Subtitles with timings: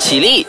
[0.00, 0.46] 起立，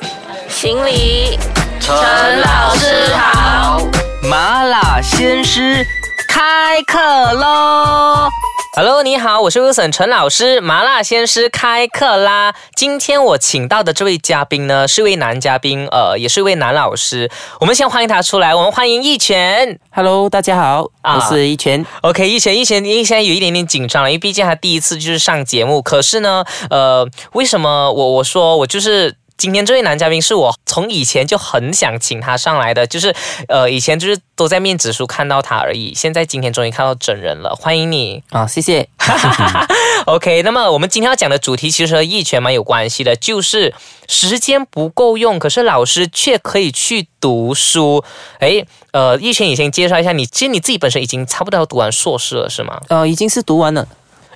[0.47, 1.37] 行礼，
[1.81, 1.93] 陈
[2.39, 3.85] 老师好。
[4.23, 5.85] 麻辣鲜师
[6.25, 6.97] 开课
[7.33, 8.29] 喽
[8.77, 12.55] ！Hello，你好，我是 Wilson 陈老师，麻辣鲜师开课啦！
[12.77, 17.29] 今天我请到的这位嘉宾呢，是位男嘉宾，呃，也是一位男老师。
[17.59, 19.77] 我们先欢迎他出来，我们欢迎一拳。
[19.91, 21.85] Hello，大家好，我是一拳。
[22.03, 25.81] OK，一拳，一拳，因为现在有一点点紧张了，因为毕竟他第一次就是上节目。
[25.81, 29.17] 可是呢，呃，为什么我我说我就是。
[29.41, 33.11] 今天这位男嘉宾是我从以前就很想请他上来的，就是
[33.47, 38.87] 呃以前就是都在面子书看到他而已，现在今天终于看到真人了，欢迎你啊，谢谢。
[40.05, 43.73] OK，那么我们今天要讲的主题其实和义权蛮有关系的，就是
[44.07, 48.03] 时间不够用，可是老师却可以去读书。
[48.37, 52.79] 哎，呃，义权，你先介绍一下你，其实你自己本身已经差不多要读完硕士了，是吗？
[52.89, 53.87] 呃，已经是读完了，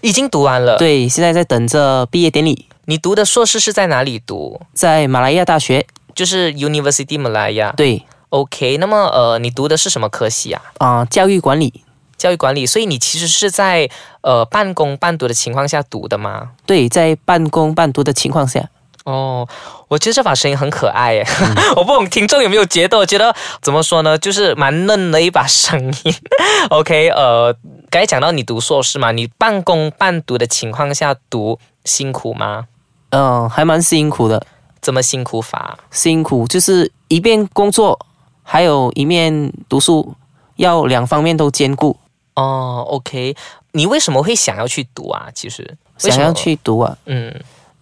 [0.02, 0.78] 已经读完了。
[0.78, 2.66] 对，现在在等着毕业典礼。
[2.86, 4.62] 你读的硕士是在哪里读？
[4.74, 7.74] 在马来亚大学，就是 University Malaya。
[7.76, 8.78] 对，OK。
[8.78, 10.62] 那么，呃，你读的是什么科系啊？
[10.78, 11.82] 啊，教育管理。
[12.18, 13.90] 教育管理，所以你其实是在
[14.22, 16.52] 呃半工半读的情况下读的吗？
[16.66, 18.70] 对，在半工半读的情况下。
[19.04, 19.48] 哦，
[19.90, 21.28] 我觉得这把声音很可爱耶，
[21.76, 22.98] 我不懂听众有没有觉得？
[22.98, 26.16] 我觉得怎么说呢，就是蛮嫩的一把声音。
[26.72, 27.54] OK，呃，
[27.92, 32.68] 刚才讲到你读硕士嘛，你半工半读的情况下读辛苦吗？
[33.16, 34.46] 嗯，还蛮辛苦的。
[34.82, 35.80] 怎么辛苦法？
[35.90, 37.98] 辛苦就是一边工作，
[38.44, 40.14] 还有一面读书，
[40.58, 41.98] 要两方面都兼顾。
[42.36, 43.36] 哦，OK。
[43.72, 45.28] 你为什么会想要去读啊？
[45.34, 47.34] 其实想要去读啊，嗯，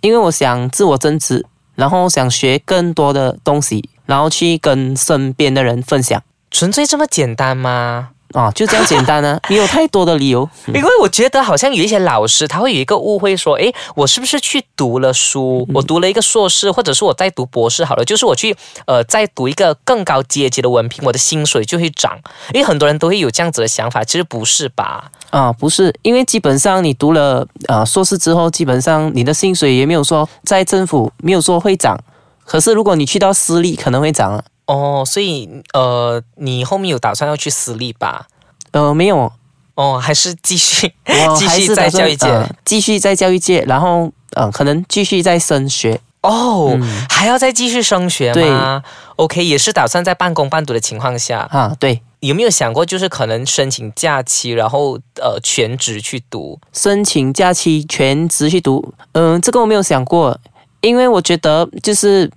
[0.01, 1.45] 因为我想自我增值，
[1.75, 6.21] 然后想学更多的东西，然后去跟身边的人分享。
[6.51, 8.11] 纯粹这么简单吗？
[8.33, 9.39] 啊，就这样简单呢？
[9.47, 18.55] 你有太多的理由，因为我觉得好像有一些老师他会有一个误会，说，诶，我是不是去读了书，我读了一个硕士，或者是我在读博士好了，就是我去
[18.87, 22.17] 呃再读一个更高阶级的文凭，我的薪水就会涨？
[22.53, 25.11] 因为很多人都会有这样子的想法，其实不是吧？
[25.29, 31.95] 啊，不是，因为基本上你读了呃硕士之后，基本上你的薪水也没有说在政府没有说会涨，
[32.45, 34.43] 可是如果你去到私立，可能会涨了。
[34.65, 38.27] 哦，所以呃，你后面有打算要去私立吧？
[38.71, 39.31] 呃，没有，
[39.75, 40.93] 哦，还是继续，
[41.37, 42.27] 继续在教育界，
[42.63, 45.99] 继续在教育界，然后呃，可能继续在升学。
[46.21, 46.79] 哦，
[47.09, 48.81] 还要再继续升学吗
[49.17, 51.75] ？OK，也是打算在半工半读的情况下啊。
[51.77, 56.57] 对，有没有想过就是可能申请假期，然后呃全职去读？
[56.71, 58.93] 申请假期全职去读？
[59.11, 60.39] 嗯，这个我没有想过，
[60.79, 62.31] 因为我觉得就是。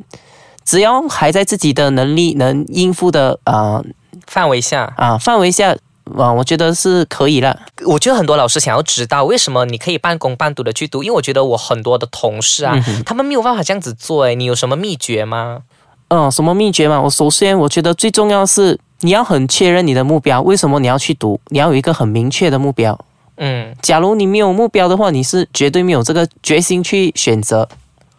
[0.66, 3.82] 只要还在自己的能力能应付的啊
[4.26, 5.74] 范围下啊范围下
[6.16, 7.58] 啊，我觉得是可以了。
[7.84, 14.24] 我觉得很多老师想要知道为什么你可以半工半读的去读，因为我觉得我很多的同事啊，他们没有办法这样子做。
[14.24, 15.62] 哎，你有什么秘诀吗？
[16.08, 17.00] 嗯，什么秘诀嘛？
[17.00, 21.40] 我首先我觉得最重要是你要很确认你的目标，为什么你要去读？
[21.48, 22.96] 你要有一个很明确的目标。
[23.38, 27.68] 嗯，假如你没有目标的话，你是绝对没有这个决心去选择。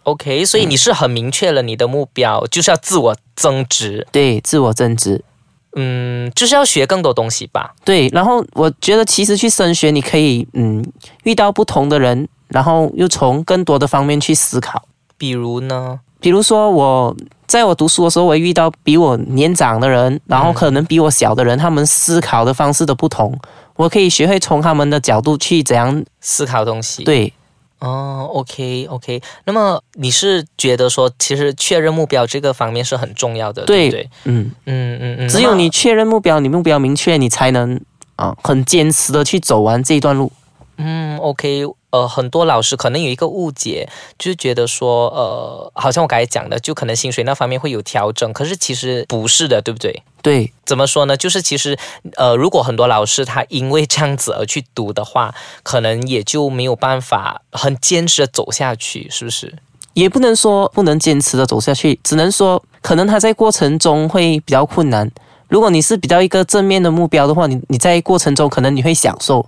[0.08, 4.08] OK，所以你是很明确了你的目标，就是要自我增值。
[4.10, 5.22] 对，自我增值，
[5.76, 7.76] 嗯，就是要学更多东西吧。
[7.84, 10.82] 对，然后我觉得其实去升学，你可以嗯
[11.24, 14.82] 遇到不同的人，然后又从更多的方面去思考。
[15.18, 16.00] 比如呢？
[16.22, 17.14] 比如说我
[17.46, 23.38] 在我读书的时候，我遇到比我年长的人，然后可能比我小的人，他们思考的方式都不同，
[23.76, 27.04] 我可以学会从他们的角度去怎样思考东西。
[27.04, 27.34] 对。
[27.80, 34.10] 哦，OK，OK，那么你是觉得说，其实确认目标这个方面是很重要的，对不对？
[34.26, 37.80] 嗯嗯嗯嗯，只有你确认目标，你目标明确，你才能
[38.16, 40.32] 啊很坚持的去走完这一段路。
[40.78, 41.64] 嗯，OK。
[41.90, 43.90] 呃，很多老师可能有一个误解，
[44.20, 50.04] 就是觉得说，呃，好像我刚才讲的，就可能薪水那方面会有调整，可是其实不是的，对不对？
[50.22, 51.16] 对，怎么说呢？
[51.16, 51.78] 就是其实，
[52.18, 55.34] 呃，如果很多老师他因为这样子而去读的话，
[55.64, 59.56] 可能也就没有办法很坚持的走下去，是不是？
[59.94, 65.10] 也不能说不能坚持的走下去，只能说可能他在过程中会比较困难。
[65.48, 69.44] 如果你是比较一个正面的目标的话，你你在过程中可能你会享受。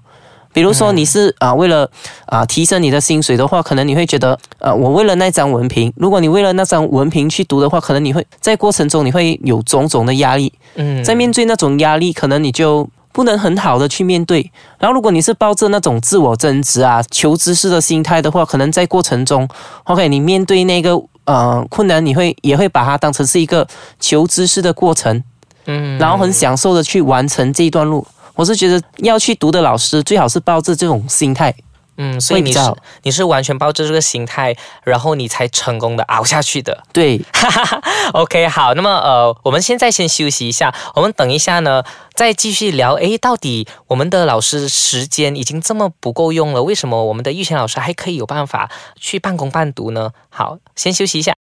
[0.51, 1.90] 比如说你是啊为了
[2.25, 10.51] 啊提升你的薪水的话，可能你会觉得呃我为了那张文凭，如果你为了那张文凭去读的话，可能你会在过程中你会有种种的压力。
[10.75, 14.51] 嗯，在面对那种压力，可能你就不能很好的去面对。
[14.78, 19.48] 然后如果你是抱着那种自我增值啊求知识的心态的话，可能在过程中
[19.86, 23.68] ，OK，你面对那个呃困难，你会也会把它当成是一个
[24.00, 25.24] 求知识的过程。
[25.66, 28.06] 嗯，然后很享受的去完成这一段路。
[28.40, 31.54] 我是觉得要去读的老师最好是抱着这种心态。
[31.98, 32.60] 嗯，所以你是
[33.04, 34.56] 你是完全抱着这个心态，
[34.86, 36.86] 然后你才成功的熬下去的。
[36.94, 37.22] 对，
[38.16, 41.84] OK，好，那么呃，我们现在先休息一下，我们等一下呢
[42.14, 42.94] 再继续聊。
[42.94, 50.12] 诶，到底我们的老师时间已经这么不够用了，为什么我们的玉泉老师还可以有办法去半工半读呢？
[50.30, 51.34] 好，先休息一下。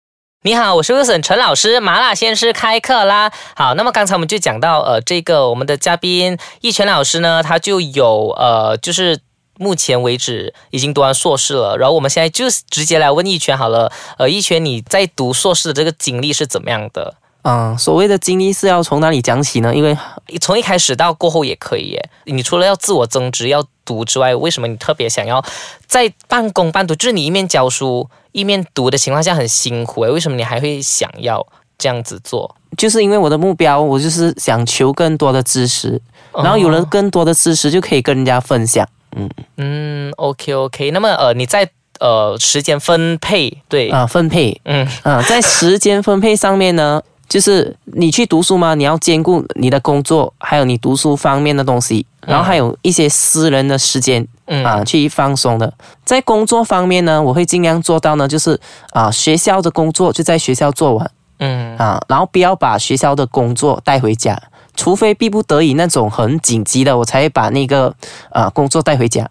[0.47, 3.33] 你好，我是 Wilson 陈老师，麻辣鲜师开课啦。
[3.57, 9.19] 好，那么刚才我们就讲到，呃，这个我们的嘉宾易全老师呢，他就有呃，就是
[9.59, 11.77] 目前为止已经读完硕士了。
[11.77, 17.17] 然后我们现在就直接来问易全好了，呃，易全你在读硕士的这个经历是怎么样的？
[17.43, 19.75] 嗯，所谓的经历是要从哪里讲起呢？
[19.75, 19.99] 因为
[20.41, 22.11] 从一开始到过后也可以耶。
[22.27, 25.45] 你除了要自我增值要读之外，为什么你特别想要
[25.89, 26.95] 在半工半读？
[26.95, 31.45] 就是你一面教书一面读的情况下很辛苦诶，为什么你还会想要
[31.79, 32.55] 这样子做？
[32.77, 35.99] 就是因为我的目标，我就是想求更多的知识，
[36.35, 38.87] 然后有了更多的知识，就可以跟人家分享。
[39.17, 39.31] 嗯。
[39.57, 41.67] 嗯，OK OK，那么呃你在
[41.99, 44.61] 呃时间分配对，啊、分配。
[44.65, 44.87] 嗯。
[45.03, 55.73] 啊、在时间分配上面呢，就是你去读书吗，你要兼顾你的工作，还有你读书方面的东西，然后还有一些私人的时间嗯啊，去放松的。
[56.05, 58.59] 在工作方面呢，我会尽量做到呢，就是
[58.91, 64.41] 啊，学校的工作就在学校做完嗯啊，然后不要把学校的工作带回家，
[64.75, 67.95] 除非逼不得已那种很紧急的，我才会把那个
[68.31, 69.29] 啊工作带回家。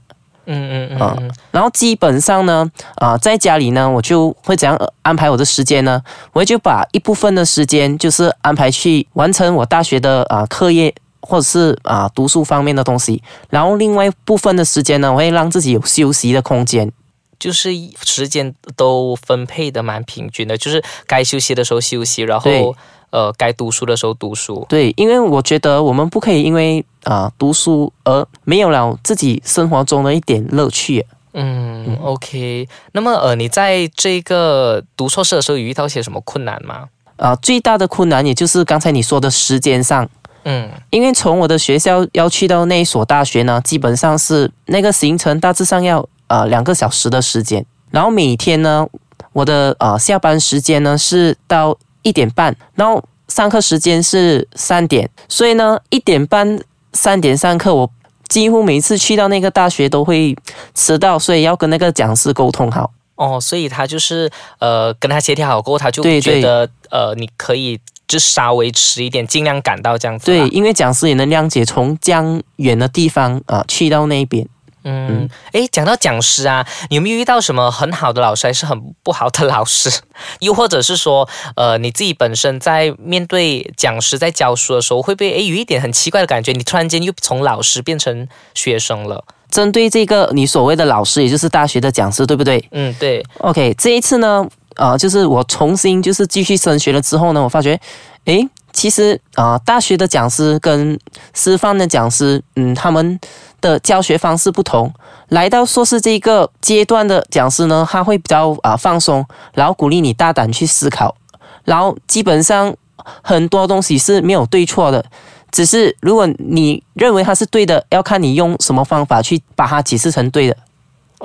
[0.48, 6.00] 嗯嗯啊嗯然后基本上呢，啊、在家里呢，我就会怎样呃安排我的时间呢？
[6.34, 10.94] 我就把一部分的时间就是安排去完成我大学的啊、课业，
[11.26, 13.22] 或者是啊、读书方面的东西。
[13.50, 16.92] 然后另外一部分的时间呢，我会让自己有休息的空间。
[17.38, 17.70] 就是
[18.02, 22.74] 时间都分配的蛮平均的，就是该休息的时候休息，然后
[23.10, 24.66] 呃该读书的时候读书。
[24.70, 31.06] 对，因为我觉得我们不可以因为啊、读书而没有了自己生活中的一点乐趣。
[31.34, 32.70] 嗯，OK。
[32.94, 36.86] 那么呃，你在这个读硕士的时候有遇到些什么困难吗？
[37.18, 40.10] 啊、最大的困难也就是刚才你说的时间上。
[40.46, 48.88] 嗯因为从我的学校要去到那一所大学呢，基本上是那个行程大致上要呃两个小时的时间，然后每天呢，
[49.34, 56.60] 我的呃下班时间呢是到一点半，然后上课时间是三点，所以呢一点半
[56.94, 57.92] 三点上课，我
[58.30, 60.36] 几乎每次去到那个大学都会
[60.76, 62.92] 迟到，所以要跟那个讲师沟通好。
[63.16, 70.26] 哦，所以他就是呃跟他协调好过后，他就对觉得呃你可以就稍微迟一点，尽量赶到这样子。
[70.26, 74.48] 对，，因为讲师也能谅解从这样远的地方啊、去到那边。
[74.88, 79.90] 嗯，诶，讲到讲师啊，你有没有遇到什么很好的老师，还是很不好的老师？
[80.42, 86.52] 又或者是说，呃，你自己本身在面对讲师在教书的时候，会不会诶有一点很奇怪的感觉？
[86.52, 89.24] 你突然间又从老师变成学生了？
[89.50, 97.80] 针对这个你所谓的老师，也就是大学的讲师，对不对嗯，对，？OK，这一次呢，呃，就是我重新就是继续升学了之后呢，我发觉，
[98.26, 101.00] 诶，其实啊、大学的讲师跟
[101.34, 103.20] 师范的讲师，嗯，他们
[103.62, 104.92] 的教学方式不同。
[105.30, 111.16] 来到硕士这个阶段的讲师呢，他会比较啊、放松，然后鼓励你大胆去思考，
[111.64, 112.76] 然后基本上
[113.24, 115.04] 很多东西是没有对错的。
[115.52, 120.58] 只是如果你认为它是对的，要看你用什么方法去把它解释成对的，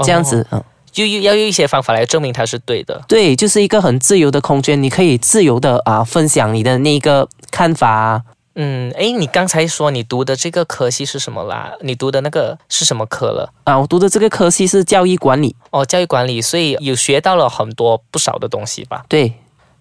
[0.05, 3.01] 这样子，嗯，就要用一些方法来证明它是对的。
[3.07, 8.23] 对，就是一个很自由的空间，你可以自由的啊分享你的那个看法啊。
[8.57, 11.73] 嗯，诶，你刚才说你读的这个科系是什么啦？
[11.83, 13.49] 你读的那个是什么科了？
[13.65, 19.05] 啊，我读的这个科系是教育管理，哦，教育管理，所以有学到了很多不少的东西吧？
[19.09, 19.33] 对，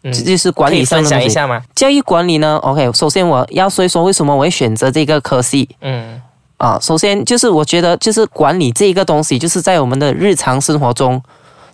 [0.03, 1.25] 嗯这就是管理上的东西。
[1.25, 1.61] 享一下吗？
[1.75, 6.21] 教育管理呢，OK，首先我要说一说为什么我会选择这个科系嗯
[6.59, 6.77] 啊。
[6.79, 11.19] 首先就是我觉得就是管理这一个东西，就是在我们的日常生活中，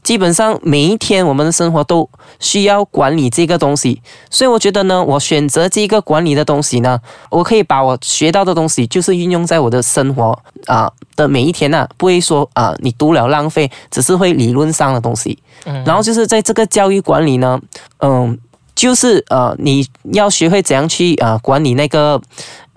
[0.02, 2.08] 基本上每一天我们的生活都
[2.40, 7.00] 需要管理这个东西，所以我觉得呢，我选择这个管理的东西呢，
[7.30, 10.38] 我可以把我学到的东西，就是运用在我的生活
[10.68, 15.38] 啊、的每一天呐、不会说啊、你读了浪费，只是会理论上的东西。
[15.66, 17.60] 嗯然后就是在这个教育管理呢，
[18.00, 18.38] 嗯，
[18.76, 22.22] 就是呃，你要学会怎样去啊、管理那个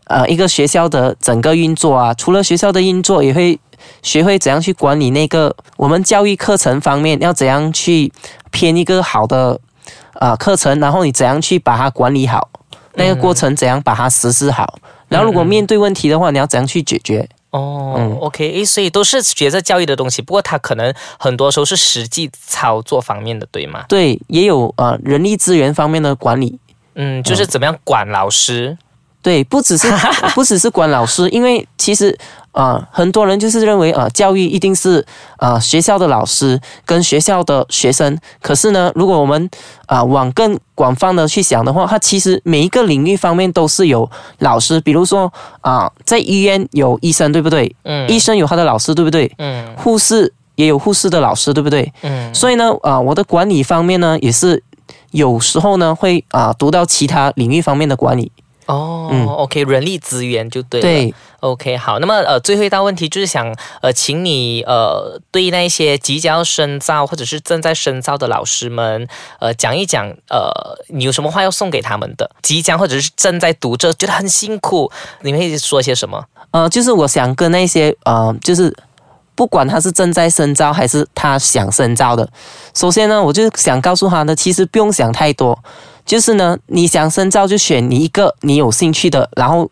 [0.08, 3.58] 呃一个学校的整个运作啊，除了学校的运作，也会
[4.02, 8.12] 学会怎样去管理那个我们教育课程方面要怎样去
[8.50, 9.58] 编一个好的
[10.14, 12.48] 啊、课程，然后你怎样去把它管理好，
[12.94, 17.28] 那个过程怎样把它实施好，然后如果面对问题的话，你要怎样去解决？
[17.50, 23.84] 哦、嗯 o k 诶，所以都是学着教育的东西，不过它可能很多时候是实际操作方面的，对吗？
[23.88, 26.58] 对，也有呃人力资源方面的管理。
[26.94, 28.76] 嗯，就是怎么样管老师。
[29.28, 29.86] 对，不只是
[30.34, 32.16] 不只是管老师，因为其实
[32.52, 35.04] 啊、很多人就是认为啊、教育一定是
[35.36, 38.18] 啊、学校的老师跟学校的学生。
[38.40, 39.50] 可是呢，如果我们
[39.86, 44.80] 啊、往更广泛的去想的话，它其实每一个领域方面都是有老师。
[44.80, 45.30] 比如说
[45.60, 47.76] 啊、在医院有医生，对不对？
[47.84, 49.30] 嗯医生有他的老师，对不对？
[49.36, 51.92] 嗯护士也有护士的老师，对不对？
[52.02, 54.62] 嗯所以呢，啊、我的管理方面呢，也是
[55.12, 58.32] 有时候呢会啊、读到其他领域方面的管理。
[58.68, 60.86] 哦、嗯 o k 人力资源就对了。
[60.86, 69.08] 对，OK，好，那么呃，最后一道问题就是想呃，请你呃，对那些即将要深造或者是正在深造的老师们，
[69.40, 70.50] 呃，讲一讲呃，
[70.88, 72.30] 你有什么话要送给他们的？
[72.42, 76.22] 即将或者是正在读着，觉得很辛苦，你们会说些什么？
[76.50, 78.74] 呃，就是我想跟那些呃，就是
[79.34, 82.28] 不管他是正在深造还是他想深造的，
[82.74, 85.58] 首先呢，我就想告诉他呢，其实不用想太多，
[86.08, 89.70] 就是呢，你想深造就选你一个你有兴趣的，然后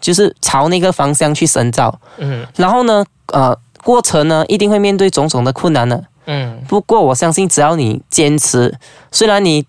[0.00, 8.74] 就是朝那个方向去深造，嗯然后呢，呃，过程呢一定会面对种种的困难的，嗯不过我相信只要你坚持，
[9.12, 9.64] 虽然你。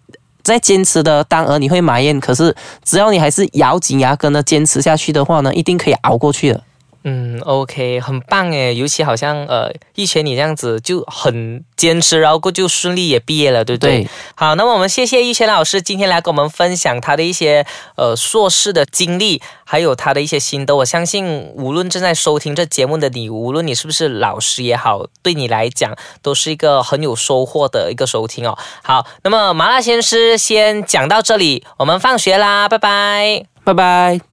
[0.46, 6.62] 在坚持的当儿你会埋怨，可是只要你还是咬紧牙根的坚持下去的话呢，一定可以熬过去的。
[7.08, 14.04] 嗯，OK，很棒诶，尤其好像呃，一拳你这样子就很坚持，然后过就顺利也毕业了，对不对？
[14.04, 17.64] 对好，那么我们谢谢玉泉老师今天来跟我们分享他的一些
[17.96, 20.76] 呃硕士的经历，还有他的一些心得。
[20.78, 28.58] 我相信无论正在收听这节目的你，无论你是不是老师也好，对你来讲都是一个很有收获的一个收听哦。
[28.82, 33.46] 好，那么麻辣鲜师先讲到这里，我们放学啦，拜拜。
[33.64, 34.26] 拜拜。